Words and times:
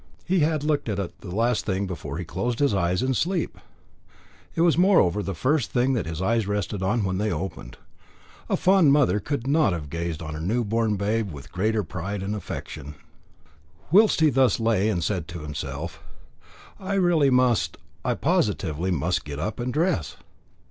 He 0.25 0.39
had 0.39 0.63
looked 0.63 0.89
at 0.89 0.97
it 0.97 1.21
the 1.21 1.29
last 1.29 1.63
thing 1.63 1.85
before 1.85 2.17
he 2.17 2.25
closed 2.25 2.57
his 2.57 2.73
eyes 2.73 3.03
in 3.03 3.13
sleep. 3.13 3.59
It 4.55 4.61
was 4.61 4.75
moreover 4.75 5.21
the 5.21 5.35
first 5.35 5.69
thing 5.69 5.93
that 5.93 6.07
his 6.07 6.23
eyes 6.23 6.47
rested 6.47 6.81
on 6.81 7.03
when 7.03 7.19
they 7.19 7.29
opened. 7.31 7.77
A 8.49 8.57
fond 8.57 8.91
mother 8.91 9.19
could 9.19 9.45
not 9.45 9.73
have 9.73 9.91
gazed 9.91 10.23
on 10.23 10.33
her 10.33 10.41
new 10.41 10.63
born 10.63 10.95
babe 10.95 11.29
with 11.31 11.51
greater 11.51 11.83
pride 11.83 12.23
and 12.23 12.33
affection. 12.35 12.95
Whilst 13.91 14.19
he 14.21 14.31
thus 14.31 14.59
lay 14.59 14.89
and 14.89 15.03
said 15.03 15.27
to 15.27 15.41
himself, 15.41 16.01
"I 16.79 16.95
really 16.95 17.29
must 17.29 17.77
I 18.03 18.15
positively 18.15 18.89
must 18.89 19.23
get 19.23 19.37
up 19.37 19.59
and 19.59 19.71
dress!" 19.71 20.15